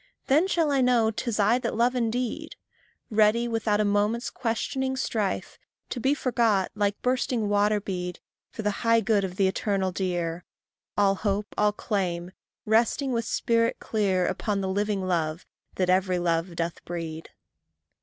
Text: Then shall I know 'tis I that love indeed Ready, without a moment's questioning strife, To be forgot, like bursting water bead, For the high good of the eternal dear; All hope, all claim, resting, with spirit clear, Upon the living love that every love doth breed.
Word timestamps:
Then 0.25 0.47
shall 0.47 0.71
I 0.71 0.81
know 0.81 1.11
'tis 1.11 1.39
I 1.39 1.59
that 1.59 1.75
love 1.75 1.93
indeed 1.93 2.55
Ready, 3.11 3.47
without 3.47 3.79
a 3.79 3.85
moment's 3.85 4.31
questioning 4.31 4.95
strife, 4.97 5.59
To 5.91 5.99
be 5.99 6.15
forgot, 6.15 6.71
like 6.73 6.99
bursting 7.03 7.47
water 7.47 7.79
bead, 7.79 8.19
For 8.49 8.63
the 8.63 8.71
high 8.81 9.01
good 9.01 9.23
of 9.23 9.35
the 9.35 9.47
eternal 9.47 9.91
dear; 9.91 10.43
All 10.97 11.13
hope, 11.13 11.53
all 11.55 11.71
claim, 11.71 12.31
resting, 12.65 13.11
with 13.11 13.25
spirit 13.25 13.77
clear, 13.77 14.25
Upon 14.25 14.59
the 14.61 14.69
living 14.69 15.05
love 15.05 15.45
that 15.75 15.87
every 15.91 16.17
love 16.17 16.55
doth 16.55 16.83
breed. 16.83 17.29